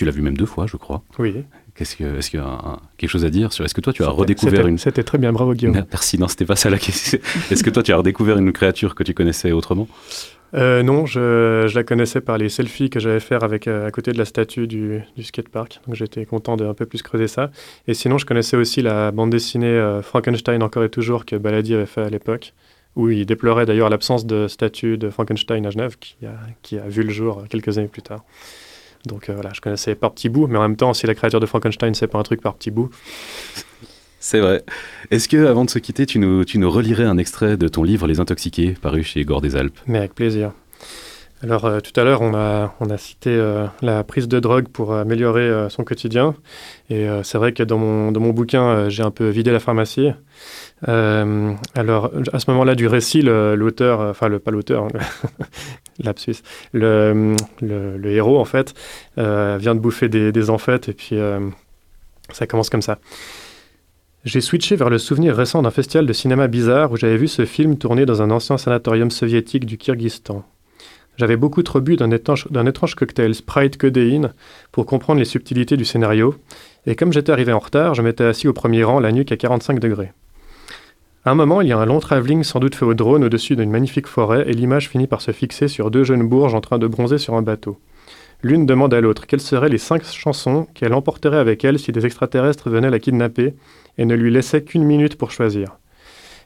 tu 0.00 0.06
l'as 0.06 0.12
vu 0.12 0.22
même 0.22 0.36
deux 0.38 0.46
fois, 0.46 0.66
je 0.66 0.78
crois. 0.78 1.02
Oui. 1.18 1.44
Qu'est-ce 1.74 1.94
que, 1.94 2.16
est-ce 2.16 2.30
qu'il 2.30 2.40
y 2.40 2.42
a 2.42 2.78
quelque 2.96 3.10
chose 3.10 3.26
à 3.26 3.28
dire 3.28 3.52
sur 3.52 3.66
Est-ce 3.66 3.74
que 3.74 3.82
toi, 3.82 3.92
tu 3.92 4.02
as 4.02 4.08
redécouvert 4.08 4.66
une 4.66 4.78
C'était 4.78 5.02
très 5.02 5.18
bien, 5.18 5.30
bravo 5.30 5.52
Guillaume. 5.52 5.74
Merci. 5.92 6.18
Non, 6.18 6.26
c'était 6.26 6.46
pas 6.46 6.56
ça 6.56 6.70
la 6.70 6.78
question. 6.78 7.18
est-ce 7.50 7.62
que 7.62 7.68
toi, 7.68 7.82
tu 7.82 7.92
as 7.92 7.98
redécouvert 7.98 8.38
une 8.38 8.50
créature 8.50 8.94
que 8.94 9.02
tu 9.02 9.12
connaissais 9.12 9.52
autrement? 9.52 9.88
Euh, 10.54 10.82
non, 10.82 11.04
je, 11.04 11.70
la 11.74 11.84
connaissais 11.84 12.22
par 12.22 12.38
les 12.38 12.48
selfies 12.48 12.88
que 12.88 12.98
j'avais 12.98 13.20
fait 13.20 13.34
avec 13.34 13.68
euh, 13.68 13.86
à 13.86 13.90
côté 13.90 14.12
de 14.12 14.16
la 14.16 14.24
statue 14.24 14.66
du, 14.66 15.02
du 15.18 15.22
skatepark. 15.22 15.82
Donc 15.86 15.96
j'étais 15.96 16.24
content 16.24 16.56
de 16.56 16.64
un 16.64 16.72
peu 16.72 16.86
plus 16.86 17.02
creuser 17.02 17.28
ça. 17.28 17.50
Et 17.86 17.92
sinon, 17.92 18.16
je 18.16 18.24
connaissais 18.24 18.56
aussi 18.56 18.80
la 18.80 19.10
bande 19.10 19.28
dessinée 19.28 20.00
Frankenstein 20.02 20.62
encore 20.62 20.82
et 20.82 20.88
toujours 20.88 21.26
que 21.26 21.36
Baladi 21.36 21.74
avait 21.74 21.84
fait 21.84 22.00
à 22.00 22.08
l'époque 22.08 22.54
où 22.96 23.10
il 23.10 23.26
déplorait 23.26 23.66
d'ailleurs 23.66 23.90
l'absence 23.90 24.24
de 24.24 24.48
statue 24.48 24.96
de 24.96 25.10
Frankenstein 25.10 25.66
à 25.66 25.70
Genève, 25.70 25.98
qui 26.00 26.16
a, 26.24 26.32
qui 26.62 26.78
a 26.78 26.88
vu 26.88 27.02
le 27.02 27.10
jour 27.10 27.44
quelques 27.50 27.76
années 27.76 27.88
plus 27.88 28.02
tard. 28.02 28.24
Donc 29.06 29.28
euh, 29.28 29.34
voilà, 29.34 29.50
je 29.52 29.60
connaissais 29.60 29.94
par 29.94 30.12
petits 30.12 30.28
bouts, 30.28 30.46
mais 30.46 30.58
en 30.58 30.62
même 30.62 30.76
temps, 30.76 30.92
si 30.94 31.06
la 31.06 31.14
créature 31.14 31.40
de 31.40 31.46
Frankenstein, 31.46 31.94
c'est 31.94 32.06
pas 32.06 32.18
un 32.18 32.22
truc 32.22 32.40
par 32.40 32.54
petits 32.54 32.70
bouts. 32.70 32.90
C'est 34.22 34.40
vrai. 34.40 34.62
Est-ce 35.10 35.30
que, 35.30 35.46
avant 35.46 35.64
de 35.64 35.70
se 35.70 35.78
quitter, 35.78 36.04
tu 36.04 36.18
nous, 36.18 36.44
tu 36.44 36.58
nous 36.58 36.70
relirais 36.70 37.06
un 37.06 37.16
extrait 37.16 37.56
de 37.56 37.68
ton 37.68 37.82
livre 37.82 38.06
Les 38.06 38.20
Intoxiqués, 38.20 38.74
paru 38.78 39.02
chez 39.02 39.24
Gore 39.24 39.40
des 39.40 39.56
Alpes? 39.56 39.78
Mais 39.86 39.96
avec 39.96 40.14
plaisir. 40.14 40.52
Alors, 41.42 41.64
euh, 41.64 41.80
tout 41.80 41.98
à 41.98 42.04
l'heure, 42.04 42.20
on 42.20 42.34
a, 42.34 42.74
on 42.80 42.90
a 42.90 42.98
cité 42.98 43.30
euh, 43.30 43.66
la 43.80 44.04
prise 44.04 44.28
de 44.28 44.38
drogue 44.40 44.68
pour 44.68 44.94
améliorer 44.94 45.68
son 45.70 45.84
quotidien. 45.84 46.34
Et 46.90 47.06
c'est 47.22 47.38
vrai 47.38 47.52
que 47.52 47.62
dans 47.62 47.78
mon, 47.78 48.10
bouquin, 48.10 48.88
j'ai 48.88 49.02
un 49.02 49.10
peu 49.10 49.28
vidé 49.28 49.50
la 49.50 49.60
pharmacie. 49.60 50.10
Euh, 50.88 51.54
alors, 51.74 52.10
à 52.32 52.40
ce 52.40 52.50
moment-là 52.50 52.74
du 52.74 52.86
récit, 52.86 53.22
l'auteur, 53.22 54.00
enfin, 54.00 54.28
le, 54.28 54.38
pas 54.38 54.50
l'auteur, 54.50 54.88
le, 56.72 57.36
le, 57.60 58.10
héros, 58.10 58.38
en 58.38 58.44
fait, 58.44 58.74
euh, 59.18 59.58
vient 59.60 59.74
de 59.74 59.80
bouffer 59.80 60.08
des, 60.08 60.32
des 60.32 60.50
et 60.50 60.92
puis 60.92 61.16
euh, 61.16 61.40
ça 62.32 62.46
commence 62.46 62.70
comme 62.70 62.82
ça. 62.82 62.98
J'ai 64.24 64.40
switché 64.40 64.76
vers 64.76 64.90
le 64.90 64.98
souvenir 64.98 65.34
récent 65.34 65.62
d'un 65.62 65.70
festival 65.70 66.06
de 66.06 66.12
cinéma 66.12 66.46
bizarre 66.46 66.92
où 66.92 66.96
j'avais 66.96 67.16
vu 67.16 67.26
ce 67.26 67.46
film 67.46 67.78
tourné 67.78 68.04
dans 68.04 68.20
un 68.20 68.30
ancien 68.30 68.58
sanatorium 68.58 69.10
soviétique 69.10 69.64
du 69.64 69.78
Kyrgyzstan. 69.78 70.44
J'avais 71.20 71.36
beaucoup 71.36 71.62
trop 71.62 71.82
bu 71.82 71.96
d'un 71.96 72.10
étrange, 72.12 72.94
cocktail 72.94 73.34
Sprite 73.34 73.76
Codéine 73.76 74.32
pour 74.72 74.86
comprendre 74.86 75.18
les 75.18 75.26
subtilités 75.26 75.76
du 75.76 75.84
scénario, 75.84 76.34
et 76.86 76.96
comme 76.96 77.12
j'étais 77.12 77.30
arrivé 77.30 77.52
en 77.52 77.58
retard, 77.58 77.92
je 77.92 78.00
m'étais 78.00 78.24
assis 78.24 78.48
au 78.48 78.54
premier 78.54 78.84
rang, 78.84 79.00
la 79.00 79.12
nuque 79.12 79.30
à 79.30 79.36
45 79.36 79.80
degrés. 79.80 80.12
À 81.26 81.32
un 81.32 81.34
moment, 81.34 81.60
il 81.60 81.68
y 81.68 81.72
a 81.72 81.78
un 81.78 81.84
long 81.84 82.00
travelling 82.00 82.42
sans 82.42 82.58
doute 82.58 82.74
fait 82.74 82.86
au 82.86 82.94
drone 82.94 83.22
au-dessus 83.22 83.54
d'une 83.54 83.70
magnifique 83.70 84.06
forêt, 84.06 84.48
et 84.48 84.54
l'image 84.54 84.88
finit 84.88 85.06
par 85.06 85.20
se 85.20 85.32
fixer 85.32 85.68
sur 85.68 85.90
deux 85.90 86.04
jeunes 86.04 86.26
bourges 86.26 86.54
en 86.54 86.62
train 86.62 86.78
de 86.78 86.86
bronzer 86.86 87.18
sur 87.18 87.34
un 87.34 87.42
bateau. 87.42 87.78
L'une 88.42 88.64
demande 88.64 88.94
à 88.94 89.02
l'autre 89.02 89.26
quelles 89.26 89.42
seraient 89.42 89.68
les 89.68 89.76
cinq 89.76 90.02
chansons 90.06 90.68
qu'elle 90.72 90.94
emporterait 90.94 91.36
avec 91.36 91.66
elle 91.66 91.78
si 91.78 91.92
des 91.92 92.06
extraterrestres 92.06 92.70
venaient 92.70 92.88
la 92.88 92.98
kidnapper 92.98 93.52
et 93.98 94.06
ne 94.06 94.14
lui 94.14 94.30
laissaient 94.30 94.64
qu'une 94.64 94.84
minute 94.84 95.18
pour 95.18 95.32
choisir. 95.32 95.76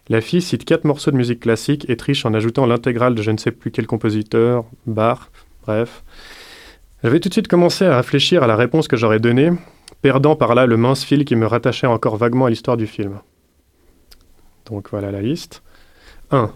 La 0.08 0.20
fille 0.20 0.42
cite 0.42 0.66
quatre 0.66 0.84
morceaux 0.84 1.10
de 1.10 1.16
musique 1.16 1.40
classique 1.40 1.88
et 1.88 1.96
triche 1.96 2.26
en 2.26 2.34
ajoutant 2.34 2.66
l'intégrale 2.66 3.14
de 3.14 3.22
je 3.22 3.30
ne 3.30 3.38
sais 3.38 3.50
plus 3.50 3.70
quel 3.70 3.86
compositeur, 3.86 4.64
bar, 4.86 5.30
bref. 5.62 6.04
J'avais 7.02 7.20
tout 7.20 7.30
de 7.30 7.34
suite 7.34 7.48
commencé 7.48 7.86
à 7.86 7.96
réfléchir 7.96 8.42
à 8.42 8.46
la 8.46 8.56
réponse 8.56 8.86
que 8.86 8.98
j'aurais 8.98 9.18
donnée, 9.18 9.50
perdant 10.02 10.36
par 10.36 10.54
là 10.54 10.66
le 10.66 10.76
mince 10.76 11.04
fil 11.04 11.24
qui 11.24 11.36
me 11.36 11.46
rattachait 11.46 11.86
encore 11.86 12.16
vaguement 12.16 12.44
à 12.44 12.50
l'histoire 12.50 12.76
du 12.76 12.86
film. 12.86 13.20
Donc 14.66 14.90
voilà 14.90 15.10
la 15.10 15.22
liste. 15.22 15.62
1. 16.30 16.50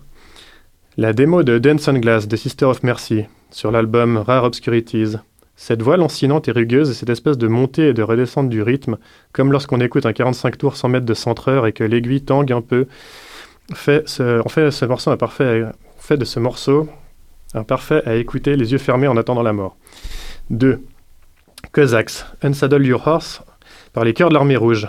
La 0.99 1.15
démo 1.15 1.43
de 1.43 1.59
Dance 1.59 1.89
on 1.89 1.95
Glass 1.95 2.29
de 2.29 2.37
Sister 2.37 2.67
of 2.67 2.83
Mercy 2.83 3.25
sur 3.51 3.71
l'album 3.71 4.19
Rare 4.19 4.45
Obscurities. 4.45 5.17
Cette 5.57 5.83
voix 5.83 5.97
lancinante 5.97 6.49
et 6.49 6.53
rugueuse 6.53 6.91
et 6.91 6.95
cette 6.95 7.09
espèce 7.09 7.39
de 7.39 7.49
montée 7.49 7.89
et 7.89 7.95
de 7.95 8.03
redescente 8.03 8.49
du 8.49 8.63
rythme, 8.63 8.99
comme 9.33 9.53
lorsqu'on 9.53 9.81
écoute 9.81 10.07
un 10.07 10.13
45 10.13 10.59
tours 10.59 10.77
100 10.77 10.89
mètres 10.91 11.07
de 11.07 11.15
centreur 11.15 11.67
et 11.67 11.73
que 11.73 11.83
l'aiguille 11.83 12.23
tangue 12.23 12.53
un 12.53 12.61
peu, 12.61 12.87
en 13.71 13.75
fait 13.75 14.09
ce 14.71 14.85
morceau 14.85 15.11
un 15.11 15.17
parfait, 15.17 15.65
fait 15.99 16.17
de 16.17 16.25
ce 16.25 16.41
morceau 16.41 16.89
un 17.55 17.65
parfait 17.65 18.03
à 18.07 18.15
écouter 18.15 18.57
les 18.57 18.73
yeux 18.73 18.79
fermés 18.79 19.09
en 19.09 19.17
attendant 19.17 19.43
la 19.43 19.53
mort. 19.53 19.77
2. 20.51 20.83
Cossacks, 21.73 22.25
Unsaddle 22.43 22.87
Your 22.87 23.07
Horse 23.07 23.43
par 23.93 24.05
les 24.05 24.13
chœurs 24.13 24.29
de 24.29 24.35
l'armée 24.35 24.57
rouge. 24.57 24.89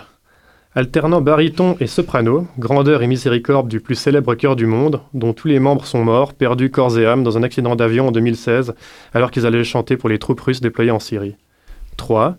Alternant 0.74 1.20
baryton 1.20 1.76
et 1.80 1.88
soprano, 1.88 2.46
grandeur 2.58 3.02
et 3.02 3.08
miséricorde 3.08 3.66
du 3.66 3.80
plus 3.80 3.96
célèbre 3.96 4.34
chœur 4.36 4.54
du 4.54 4.66
monde, 4.66 5.00
dont 5.14 5.32
tous 5.32 5.48
les 5.48 5.58
membres 5.58 5.84
sont 5.84 6.04
morts, 6.04 6.32
perdus 6.32 6.70
corps 6.70 6.96
et 6.96 7.06
âme 7.06 7.24
dans 7.24 7.36
un 7.36 7.42
accident 7.42 7.74
d'avion 7.74 8.08
en 8.08 8.12
2016, 8.12 8.74
alors 9.12 9.32
qu'ils 9.32 9.46
allaient 9.46 9.64
chanter 9.64 9.96
pour 9.96 10.08
les 10.08 10.20
troupes 10.20 10.40
russes 10.40 10.60
déployées 10.60 10.92
en 10.92 11.00
Syrie. 11.00 11.34
3. 11.96 12.36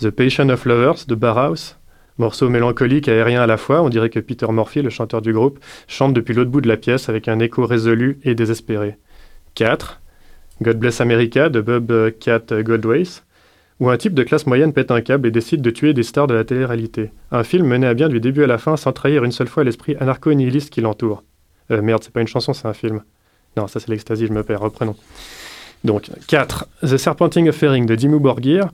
The 0.00 0.08
Passion 0.08 0.48
of 0.48 0.64
Lovers 0.64 1.04
de 1.06 1.14
Barhouse. 1.14 1.76
Morceau 2.18 2.48
mélancolique 2.48 3.08
aérien 3.08 3.42
à 3.42 3.46
la 3.46 3.56
fois, 3.56 3.82
on 3.82 3.88
dirait 3.88 4.10
que 4.10 4.20
Peter 4.20 4.46
Murphy, 4.50 4.82
le 4.82 4.90
chanteur 4.90 5.20
du 5.20 5.32
groupe, 5.32 5.58
chante 5.88 6.14
depuis 6.14 6.34
l'autre 6.34 6.50
bout 6.50 6.60
de 6.60 6.68
la 6.68 6.76
pièce 6.76 7.08
avec 7.08 7.28
un 7.28 7.38
écho 7.40 7.66
résolu 7.66 8.18
et 8.22 8.34
désespéré. 8.34 8.96
4. 9.54 10.00
God 10.62 10.78
Bless 10.78 11.00
America 11.00 11.48
de 11.48 11.60
Bob 11.60 12.12
Cat 12.20 12.62
Goldways 12.62 13.22
où 13.80 13.90
un 13.90 13.96
type 13.96 14.14
de 14.14 14.22
classe 14.22 14.46
moyenne 14.46 14.72
pète 14.72 14.90
un 14.90 15.00
câble 15.00 15.28
et 15.28 15.30
décide 15.30 15.60
de 15.60 15.70
tuer 15.70 15.94
des 15.94 16.02
stars 16.02 16.26
de 16.26 16.34
la 16.34 16.44
télé-réalité. 16.44 17.10
Un 17.32 17.42
film 17.42 17.66
mené 17.66 17.86
à 17.86 17.94
bien 17.94 18.08
du 18.08 18.20
début 18.20 18.44
à 18.44 18.46
la 18.46 18.58
fin 18.58 18.76
sans 18.76 18.92
trahir 18.92 19.24
une 19.24 19.32
seule 19.32 19.48
fois 19.48 19.64
l'esprit 19.64 19.96
anarcho-nihiliste 19.96 20.70
qui 20.70 20.80
l'entoure. 20.80 21.24
Euh, 21.70 21.82
merde, 21.82 22.02
c'est 22.04 22.12
pas 22.12 22.20
une 22.20 22.28
chanson, 22.28 22.52
c'est 22.52 22.68
un 22.68 22.74
film. 22.74 23.02
Non, 23.56 23.66
ça 23.66 23.80
c'est 23.80 23.88
l'ecstasy, 23.88 24.26
je 24.26 24.32
me 24.32 24.42
perds, 24.42 24.60
reprenons. 24.60 24.96
Donc, 25.82 26.10
4. 26.28 26.66
The 26.82 26.96
Serpenting 26.96 27.48
Offering 27.48 27.86
de 27.86 27.94
Dimmu 27.94 28.18
Borgir, 28.18 28.68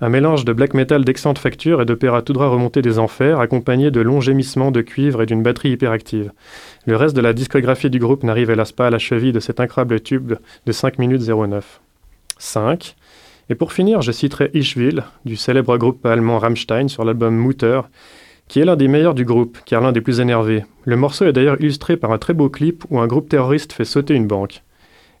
un 0.00 0.08
mélange 0.08 0.44
de 0.44 0.52
black 0.52 0.74
metal 0.74 1.04
d'excellente 1.04 1.38
facture 1.38 1.82
et 1.82 1.84
d'opéra 1.84 2.22
tout 2.22 2.32
droit 2.32 2.48
remonté 2.48 2.80
des 2.80 2.98
enfers, 2.98 3.40
accompagné 3.40 3.90
de 3.90 4.00
longs 4.00 4.20
gémissements 4.20 4.70
de 4.70 4.80
cuivre 4.80 5.22
et 5.22 5.26
d'une 5.26 5.42
batterie 5.42 5.70
hyperactive. 5.70 6.32
Le 6.86 6.96
reste 6.96 7.14
de 7.14 7.20
la 7.20 7.32
discographie 7.32 7.90
du 7.90 7.98
groupe 7.98 8.22
n'arrive 8.22 8.50
hélas 8.50 8.72
pas 8.72 8.86
à 8.86 8.90
la 8.90 8.98
cheville 8.98 9.32
de 9.32 9.40
cet 9.40 9.60
incroyable 9.60 10.00
tube 10.00 10.34
de 10.66 10.72
5 10.72 10.98
minutes 10.98 11.28
09. 11.28 11.80
5. 12.38 12.96
Et 13.50 13.54
pour 13.54 13.72
finir, 13.72 14.00
je 14.00 14.12
citerai 14.12 14.50
Ishville, 14.54 15.04
du 15.24 15.36
célèbre 15.36 15.76
groupe 15.76 16.06
allemand 16.06 16.38
Rammstein, 16.38 16.88
sur 16.88 17.04
l'album 17.04 17.34
Mutter, 17.34 17.82
qui 18.48 18.60
est 18.60 18.64
l'un 18.64 18.76
des 18.76 18.88
meilleurs 18.88 19.14
du 19.14 19.24
groupe, 19.24 19.58
car 19.66 19.82
l'un 19.82 19.92
des 19.92 20.00
plus 20.00 20.20
énervés. 20.20 20.64
Le 20.84 20.96
morceau 20.96 21.26
est 21.26 21.32
d'ailleurs 21.32 21.60
illustré 21.60 21.96
par 21.96 22.12
un 22.12 22.18
très 22.18 22.32
beau 22.32 22.48
clip 22.48 22.84
où 22.88 23.00
un 23.00 23.06
groupe 23.06 23.28
terroriste 23.28 23.72
fait 23.72 23.84
sauter 23.84 24.14
une 24.14 24.26
banque. 24.26 24.62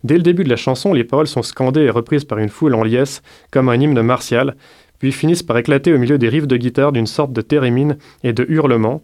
Dès 0.02 0.16
le 0.16 0.22
début 0.22 0.44
de 0.44 0.48
la 0.48 0.56
chanson, 0.56 0.92
les 0.92 1.04
paroles 1.04 1.26
sont 1.26 1.42
scandées 1.42 1.82
et 1.82 1.90
reprises 1.90 2.24
par 2.24 2.38
une 2.38 2.48
foule 2.48 2.74
en 2.74 2.82
liesse, 2.82 3.22
comme 3.50 3.68
un 3.68 3.78
hymne 3.78 4.00
martial, 4.02 4.56
puis 4.98 5.12
finissent 5.12 5.42
par 5.42 5.58
éclater 5.58 5.92
au 5.92 5.98
milieu 5.98 6.18
des 6.18 6.28
riffs 6.28 6.46
de 6.46 6.56
guitare 6.56 6.92
d'une 6.92 7.06
sorte 7.06 7.32
de 7.32 7.40
thérémine 7.40 7.96
et 8.22 8.32
de 8.32 8.46
hurlements, 8.48 9.02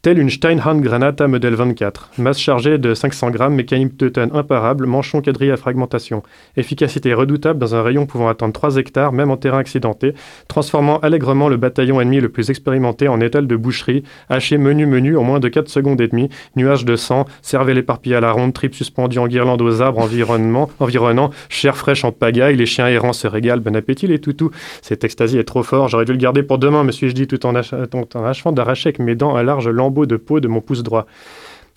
Telle 0.00 0.20
une 0.20 0.30
Steinhand 0.30 0.76
Granata 0.76 1.26
modèle 1.26 1.56
24. 1.56 2.10
Masse 2.18 2.38
chargée 2.38 2.78
de 2.78 2.94
500 2.94 3.32
grammes, 3.32 3.56
mécanique 3.56 3.96
de 3.96 4.08
tonne 4.08 4.30
imparable, 4.32 4.86
manchon 4.86 5.20
quadrillé 5.20 5.50
à 5.50 5.56
fragmentation. 5.56 6.22
Efficacité 6.56 7.12
redoutable 7.14 7.58
dans 7.58 7.74
un 7.74 7.82
rayon 7.82 8.06
pouvant 8.06 8.28
atteindre 8.28 8.52
3 8.52 8.76
hectares, 8.76 9.10
même 9.10 9.32
en 9.32 9.36
terrain 9.36 9.58
accidenté, 9.58 10.14
transformant 10.46 11.00
allègrement 11.00 11.48
le 11.48 11.56
bataillon 11.56 12.00
ennemi 12.00 12.20
le 12.20 12.28
plus 12.28 12.48
expérimenté 12.48 13.08
en 13.08 13.20
étal 13.20 13.48
de 13.48 13.56
boucherie, 13.56 14.04
haché 14.28 14.56
menu 14.56 14.86
menu 14.86 15.16
en 15.16 15.24
moins 15.24 15.40
de 15.40 15.48
4 15.48 15.68
secondes 15.68 16.00
et 16.00 16.06
demie, 16.06 16.28
nuage 16.54 16.84
de 16.84 16.94
sang, 16.94 17.24
cervelle 17.42 17.78
éparpillée 17.78 18.14
à 18.14 18.20
la 18.20 18.30
ronde, 18.30 18.52
tripes 18.52 18.76
suspendues 18.76 19.18
en 19.18 19.26
guirlande 19.26 19.60
aux 19.62 19.82
arbres 19.82 19.98
environnant, 19.98 21.30
chair 21.48 21.76
fraîche 21.76 22.04
en 22.04 22.12
pagaille, 22.12 22.54
les 22.54 22.66
chiens 22.66 22.86
errants 22.86 23.12
se 23.12 23.26
régalent, 23.26 23.62
bon 23.62 23.74
appétit 23.74 24.06
les 24.06 24.20
toutous. 24.20 24.52
Cette 24.80 25.02
extasie 25.02 25.38
est 25.38 25.44
trop 25.44 25.64
fort, 25.64 25.88
j'aurais 25.88 26.04
dû 26.04 26.12
le 26.12 26.18
garder 26.18 26.44
pour 26.44 26.58
demain, 26.58 26.84
me 26.84 26.92
suis-je 26.92 27.16
dit 27.16 27.26
tout 27.26 27.44
en, 27.46 27.56
achevant 27.56 28.52
d'arracher 28.52 28.90
avec 28.90 29.00
mes 29.00 29.16
dents 29.16 29.34
à 29.34 29.42
large 29.42 29.68
de 29.90 30.16
peau 30.16 30.40
de 30.40 30.48
mon 30.48 30.60
pouce 30.60 30.82
droit. 30.82 31.06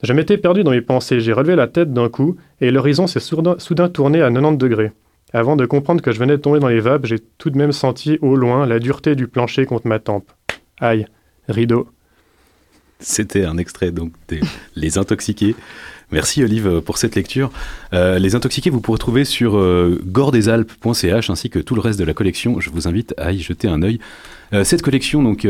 Je 0.03 0.13
m'étais 0.13 0.38
perdu 0.38 0.63
dans 0.63 0.72
mes 0.72 0.82
pensées, 0.82 1.20
j'ai 1.20 1.34
relevé 1.34 1.56
la 1.56 1.68
tête 1.68 1.94
d'un 1.94 2.10
coup, 2.10 2.36
et 2.60 2.72
l'horizon 2.72 3.08
s'est 3.08 3.20
soudain 3.20 3.89
tourné 3.89 4.22
à 4.22 4.32
90 4.32 4.58
degrés. 4.58 4.91
Avant 5.34 5.56
de 5.56 5.65
comprendre 5.65 6.01
que 6.01 6.12
je 6.12 6.20
venais 6.20 6.38
de 6.38 6.41
tomber 6.41 6.60
dans 6.60 6.68
les 6.68 6.80
vapes, 6.80 7.06
j'ai 7.06 7.20
tout 7.38 7.50
de 7.50 7.58
même 7.58 7.72
senti 7.72 8.18
au 8.22 8.36
loin 8.36 8.65
la 8.65 8.80
dureté 8.80 9.15
du 9.15 9.27
plancher 9.27 9.65
contre 9.65 9.88
ma 9.88 10.00
tempe. 10.00 10.30
Aïe, 10.80 11.06
rideau. 11.48 11.88
C'était 13.00 13.46
un 13.46 13.58
extrait 13.58 13.91
donc 13.91 14.13
des 14.27 14.41
Les 14.75 14.98
Intoxiqués. 14.98 15.56
Merci 16.12 16.44
Olive 16.44 16.82
pour 16.82 16.98
cette 16.98 17.15
lecture. 17.15 17.51
Euh, 17.94 18.20
les 18.20 18.36
Intoxiqués, 18.36 18.70
vous 18.70 18.82
pourrez 18.82 19.00
trouver 19.00 19.25
sur 19.25 19.58
euh, 19.58 20.01
gordesalpes.ch 20.06 21.30
ainsi 21.30 21.50
que 21.50 21.60
tout 21.60 21.75
le 21.75 21.82
reste 21.82 22.00
de 22.00 22.06
la 22.06 22.13
collection. 22.13 22.60
Je 22.60 22.70
vous 22.70 22.88
invite 22.88 23.13
à 23.18 23.32
y 23.32 23.39
jeter 23.39 23.68
un 23.68 23.82
œil. 23.82 24.00
Euh, 24.53 24.63
cette 24.63 24.82
collection 24.82 25.24
donc 25.24 25.48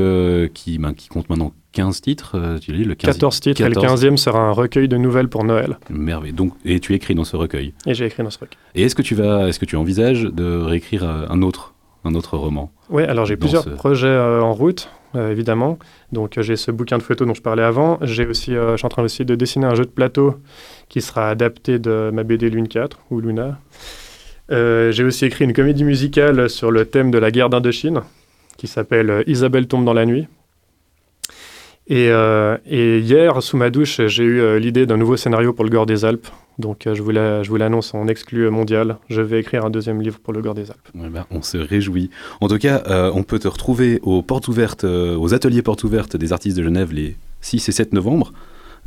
qui, 0.54 0.78
ben, 0.78 0.94
qui 0.94 1.08
compte 1.08 1.30
maintenant 1.30 1.54
15 1.74 2.02
titres, 2.02 2.32
euh, 2.36 2.58
tu 2.60 2.74
lis 2.74 2.84
le 2.84 2.96
15... 2.96 3.14
14 3.14 3.40
titres, 3.40 3.62
et 3.62 3.70
le 3.70 3.76
15e 3.76 4.18
sera 4.18 4.40
un 4.40 4.52
recueil 4.52 4.88
de 4.88 4.98
nouvelles 4.98 5.30
pour 5.30 5.44
Noël. 5.44 5.78
Merveille. 5.90 6.34
Donc, 6.34 6.54
et 6.66 6.80
tu 6.80 6.94
écris 6.94 7.16
dans 7.16 7.24
ce 7.24 7.36
recueil? 7.36 7.74
Et 7.86 7.94
j'ai 7.94 8.06
écrit 8.06 8.24
dans 8.24 8.30
ce 8.30 8.40
recueil. 8.40 8.58
Et 8.76 8.84
est-ce 8.84 8.96
que 8.96 9.02
tu 9.02 9.16
vas, 9.16 9.48
est-ce 9.48 9.60
que 9.60 9.66
tu 9.66 9.76
envisages 9.76 10.24
de 10.24 10.58
réécrire 10.58 11.04
euh, 11.04 11.26
un 11.30 11.42
autre, 11.42 11.74
un 12.04 12.16
autre 12.16 12.38
roman 12.38 12.72
Oui, 12.90 13.04
alors 13.04 13.26
j'ai 13.26 13.38
plusieurs 13.38 13.66
projets 13.76 14.08
euh, 14.08 14.42
en 14.42 14.54
route, 14.54 14.90
évidemment. 15.16 15.78
Donc 16.12 16.40
j'ai 16.40 16.56
ce 16.56 16.72
bouquin 16.72 16.98
de 16.98 17.04
photos 17.04 17.28
dont 17.28 17.34
je 17.34 17.42
parlais 17.42 17.64
avant. 17.64 18.00
J'ai 18.02 18.26
aussi, 18.26 18.54
je 18.54 18.76
suis 18.78 18.86
en 18.86 18.90
train 18.90 19.04
aussi 19.04 19.26
de 19.26 19.36
dessiner 19.36 19.66
un 19.66 19.76
jeu 19.76 19.86
de 19.86 19.90
plateau 19.90 20.36
qui 20.90 21.02
sera 21.02 21.30
adapté 21.30 21.80
de 21.80 22.10
ma 22.14 22.24
BD 22.24 22.50
Lune 22.50 22.68
4 22.68 22.98
ou 23.12 23.20
Luna. 23.20 23.60
j'ai 24.50 25.04
aussi 25.04 25.26
écrit 25.26 25.46
une 25.46 25.54
comédie 25.54 25.84
musicale 25.84 26.50
sur 26.50 26.72
le 26.72 26.86
thème 26.86 27.12
de 27.12 27.18
la 27.18 27.30
guerre 27.30 27.50
d'Indochine 27.50 28.02
qui 28.58 28.68
s'appelle 28.68 29.24
Isabelle 29.28 29.68
tombe 29.68 29.86
dans 29.86 29.94
la 29.94 30.06
nuit 30.06 30.28
euh, 31.92 32.58
et, 32.66 33.00
hier, 33.00 33.42
sous 33.42 33.58
ma 33.58 33.70
douche, 33.70 34.02
j'ai 34.08 34.24
eu 34.24 34.40
euh, 34.40 34.60
l'idée 34.60 34.86
d'un 34.86 34.98
nouveau 34.98 35.18
scénario 35.18 35.54
pour 35.54 35.66
le 35.66 35.70
Gore 35.70 35.86
des 35.86 36.06
Alpes. 36.06 36.28
Donc 36.58 36.86
euh, 36.86 36.96
je, 36.96 37.02
vous 37.02 37.58
l'annonce 37.58 37.94
en 37.94 38.08
exclu 38.08 38.50
mondial. 38.50 38.98
Je 39.10 39.22
vais 39.22 39.40
écrire 39.40 39.66
un 39.66 39.70
deuxième 39.70 40.02
livre 40.02 40.20
pour 40.20 40.34
le 40.34 40.42
Gore 40.42 40.54
des 40.54 40.70
Alpes. 40.70 40.88
Ben, 40.94 41.26
on 41.32 41.42
se 41.42 41.58
réjouit. 41.58 42.10
En 42.40 42.48
tout 42.48 42.58
cas, 42.58 42.84
on 43.14 43.24
peut 43.24 43.40
te 43.40 43.48
retrouver 43.48 44.00
aux 44.04 44.22
portes 44.22 44.48
ouvertes, 44.48 44.84
aux 44.84 45.34
ateliers 45.34 45.62
portes 45.62 45.84
ouvertes 45.84 46.16
des 46.16 46.34
artistes 46.34 46.58
de 46.58 46.64
Genève 46.64 46.94
les 46.94 47.16
6 47.42 47.68
et 47.68 47.72
7 47.72 47.94
novembre. 47.94 48.34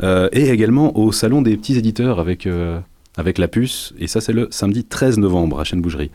et 0.03 0.51
également 0.51 0.97
au 0.97 1.13
salon 1.13 1.43
des 1.43 1.57
petits 1.57 1.77
éditeurs 1.77 2.21
avec, 2.21 2.49
avec 3.17 3.39
la 3.39 3.49
puce. 3.49 3.93
Et 3.99 4.07
ça, 4.07 4.21
c'est 4.21 4.33
le 4.33 4.49
samedi 4.51 4.85
13 4.85 5.19
novembre 5.19 5.61
à 5.61 5.65
Chêne-Bougerie. 5.65 6.11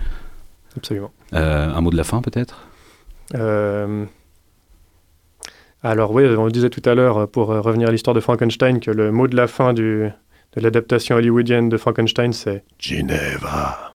Absolument. 0.77 1.11
un 1.33 1.81
mot 1.81 1.91
de 1.91 1.97
la 1.97 2.03
fin 2.03 2.21
peut-être? 2.21 2.67
Alors 5.81 6.11
oui, 6.11 6.25
on 6.37 6.45
le 6.45 6.51
disait 6.51 6.69
tout 6.69 6.81
à 6.85 6.93
l'heure, 6.93 7.29
pour 7.29 7.51
euh, 7.51 7.61
revenir 7.61 7.87
à 7.87 7.91
l'histoire 7.91 8.13
de 8.13 8.19
Frankenstein, 8.19 8.79
que 8.79 8.91
le 8.91 9.11
mot 9.11 9.27
de 9.27 9.35
la 9.35 9.47
fin 9.47 9.73
de 9.73 10.11
l'adaptation 10.55 11.15
hollywoodienne 11.15 11.69
de 11.69 11.77
Frankenstein, 11.77 12.33
c'est 12.33 12.63
Geneva. 12.79 13.93